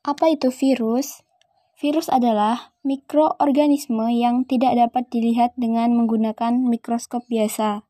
Apa 0.00 0.32
itu 0.32 0.48
virus? 0.48 1.20
Virus 1.76 2.08
adalah 2.08 2.72
mikroorganisme 2.80 4.08
yang 4.16 4.48
tidak 4.48 4.72
dapat 4.72 5.12
dilihat 5.12 5.52
dengan 5.60 5.92
menggunakan 5.92 6.56
mikroskop 6.56 7.28
biasa. 7.28 7.84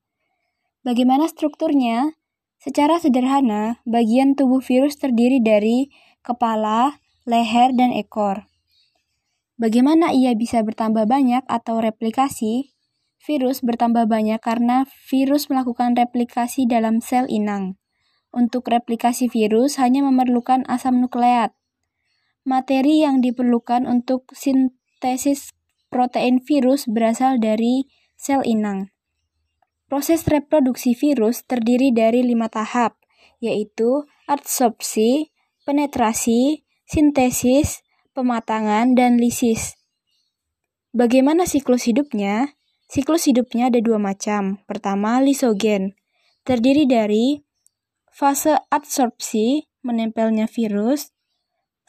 Bagaimana 0.82 1.30
strukturnya? 1.30 2.18
Secara 2.58 2.98
sederhana, 2.98 3.78
bagian 3.86 4.34
tubuh 4.34 4.58
virus 4.58 4.98
terdiri 4.98 5.38
dari 5.38 5.94
kepala, 6.26 6.98
leher, 7.30 7.70
dan 7.78 7.94
ekor. 7.94 8.50
Bagaimana 9.54 10.10
ia 10.10 10.34
bisa 10.34 10.66
bertambah 10.66 11.06
banyak 11.06 11.46
atau 11.46 11.78
replikasi? 11.78 12.74
Virus 13.22 13.62
bertambah 13.62 14.10
banyak 14.10 14.42
karena 14.42 14.88
virus 15.06 15.46
melakukan 15.46 15.94
replikasi 15.94 16.66
dalam 16.66 16.98
sel 16.98 17.30
inang. 17.30 17.78
Untuk 18.34 18.66
replikasi 18.66 19.30
virus 19.30 19.78
hanya 19.78 20.02
memerlukan 20.02 20.66
asam 20.66 20.98
nukleat. 20.98 21.54
Materi 22.50 23.06
yang 23.06 23.22
diperlukan 23.22 23.86
untuk 23.86 24.26
sintesis 24.34 25.54
protein 25.86 26.42
virus 26.42 26.90
berasal 26.90 27.38
dari 27.38 27.86
sel 28.18 28.42
inang. 28.42 28.90
Proses 29.86 30.26
reproduksi 30.26 30.98
virus 30.98 31.46
terdiri 31.46 31.94
dari 31.94 32.26
lima 32.26 32.50
tahap, 32.50 32.98
yaitu 33.38 34.02
adsorpsi, 34.26 35.30
penetrasi, 35.62 36.66
sintesis, 36.90 37.86
pematangan, 38.18 38.98
dan 38.98 39.22
lisis. 39.22 39.78
Bagaimana 40.90 41.46
siklus 41.46 41.86
hidupnya? 41.86 42.58
Siklus 42.90 43.30
hidupnya 43.30 43.70
ada 43.70 43.78
dua 43.78 44.02
macam. 44.02 44.58
Pertama, 44.66 45.22
lisogen, 45.22 45.94
terdiri 46.42 46.90
dari 46.90 47.46
fase 48.10 48.58
adsorpsi, 48.74 49.70
menempelnya 49.86 50.50
virus, 50.50 51.14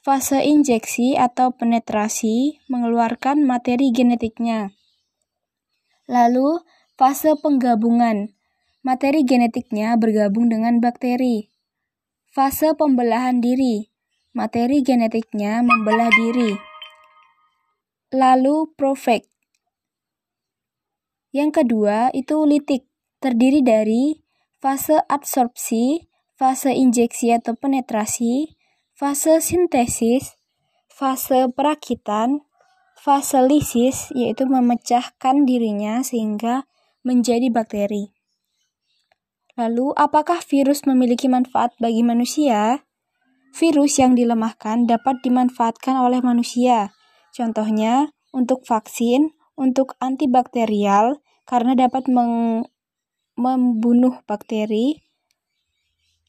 Fase 0.02 0.42
injeksi 0.42 1.14
atau 1.14 1.54
penetrasi 1.54 2.58
mengeluarkan 2.66 3.46
materi 3.46 3.94
genetiknya. 3.94 4.74
Lalu, 6.10 6.58
fase 6.98 7.38
penggabungan. 7.38 8.34
Materi 8.82 9.22
genetiknya 9.22 9.94
bergabung 10.02 10.50
dengan 10.50 10.82
bakteri. 10.82 11.54
Fase 12.34 12.74
pembelahan 12.74 13.46
diri. 13.46 13.94
Materi 14.34 14.82
genetiknya 14.82 15.62
membelah 15.62 16.10
diri. 16.10 16.58
Lalu, 18.10 18.74
profek. 18.74 19.30
Yang 21.30 21.62
kedua 21.62 22.10
itu 22.18 22.42
litik, 22.50 22.90
terdiri 23.22 23.62
dari 23.62 24.18
fase 24.58 24.98
adsorpsi, 25.06 26.10
fase 26.34 26.74
injeksi 26.74 27.38
atau 27.38 27.54
penetrasi, 27.54 28.58
fase 29.02 29.42
sintesis, 29.42 30.38
fase 30.86 31.50
perakitan, 31.58 32.46
fase 32.94 33.42
lisis 33.42 34.14
yaitu 34.14 34.46
memecahkan 34.46 35.42
dirinya 35.42 36.06
sehingga 36.06 36.70
menjadi 37.02 37.50
bakteri. 37.50 38.14
Lalu, 39.58 39.98
apakah 39.98 40.38
virus 40.46 40.86
memiliki 40.86 41.26
manfaat 41.26 41.74
bagi 41.82 42.06
manusia? 42.06 42.86
Virus 43.58 43.98
yang 43.98 44.14
dilemahkan 44.14 44.86
dapat 44.86 45.26
dimanfaatkan 45.26 45.98
oleh 45.98 46.22
manusia. 46.22 46.94
Contohnya, 47.34 48.14
untuk 48.30 48.62
vaksin, 48.70 49.34
untuk 49.58 49.98
antibakterial, 49.98 51.26
karena 51.50 51.74
dapat 51.74 52.06
membunuh 53.34 54.22
bakteri. 54.30 55.02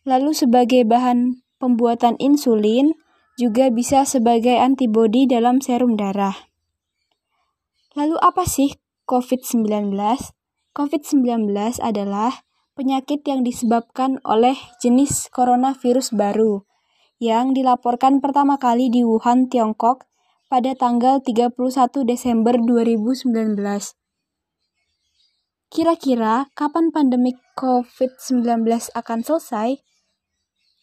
Lalu 0.09 0.33
sebagai 0.33 0.89
bahan 0.89 1.45
pembuatan 1.62 2.18
insulin 2.18 2.98
juga 3.38 3.70
bisa 3.70 4.02
sebagai 4.02 4.58
antibodi 4.58 5.30
dalam 5.30 5.62
serum 5.62 5.94
darah. 5.94 6.34
Lalu 7.94 8.18
apa 8.18 8.42
sih 8.42 8.74
COVID-19? 9.06 9.94
COVID-19 10.74 11.55
adalah 11.78 12.42
penyakit 12.74 13.22
yang 13.22 13.46
disebabkan 13.46 14.18
oleh 14.27 14.58
jenis 14.83 15.30
coronavirus 15.30 16.11
baru 16.18 16.67
yang 17.22 17.55
dilaporkan 17.55 18.18
pertama 18.18 18.58
kali 18.58 18.90
di 18.90 19.06
Wuhan, 19.06 19.46
Tiongkok 19.46 20.11
pada 20.51 20.74
tanggal 20.74 21.22
31 21.22 21.55
Desember 22.02 22.58
2019. 22.58 23.55
Kira-kira 25.70 26.51
kapan 26.58 26.90
pandemi 26.90 27.39
COVID-19 27.55 28.67
akan 28.98 29.18
selesai? 29.22 29.92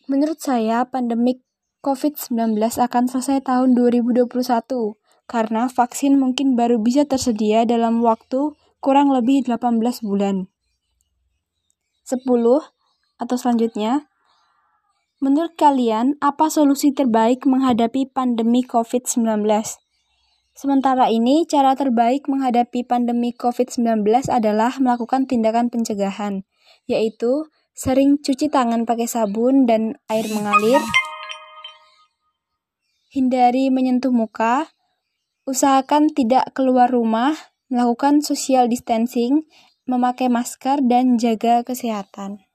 Menurut 0.09 0.41
saya, 0.41 0.89
pandemik 0.89 1.45
COVID-19 1.85 2.57
akan 2.57 3.05
selesai 3.05 3.45
tahun 3.45 3.77
2021 3.77 4.25
karena 5.29 5.69
vaksin 5.69 6.17
mungkin 6.17 6.57
baru 6.57 6.81
bisa 6.81 7.05
tersedia 7.05 7.61
dalam 7.61 8.01
waktu 8.01 8.57
kurang 8.81 9.13
lebih 9.13 9.45
18 9.45 9.77
bulan. 10.01 10.49
10 12.09 12.25
atau 13.21 13.35
selanjutnya, 13.37 14.09
menurut 15.21 15.53
kalian 15.53 16.17
apa 16.25 16.49
solusi 16.49 16.89
terbaik 16.89 17.45
menghadapi 17.45 18.09
pandemi 18.09 18.65
COVID-19? 18.65 19.45
Sementara 20.57 21.13
ini, 21.13 21.45
cara 21.45 21.77
terbaik 21.77 22.25
menghadapi 22.25 22.81
pandemi 22.81 23.29
COVID-19 23.37 24.25
adalah 24.25 24.73
melakukan 24.81 25.29
tindakan 25.29 25.69
pencegahan, 25.69 26.49
yaitu 26.89 27.45
Sering 27.77 28.19
cuci 28.19 28.49
tangan 28.49 28.83
pakai 28.83 29.07
sabun 29.07 29.69
dan 29.69 29.95
air 30.09 30.27
mengalir. 30.33 30.81
Hindari 33.09 33.71
menyentuh 33.73 34.13
muka. 34.13 34.69
Usahakan 35.45 36.13
tidak 36.13 36.53
keluar 36.57 36.89
rumah. 36.89 37.33
Melakukan 37.69 38.25
social 38.25 38.65
distancing, 38.65 39.45
memakai 39.85 40.25
masker, 40.25 40.81
dan 40.81 41.21
jaga 41.21 41.61
kesehatan. 41.61 42.48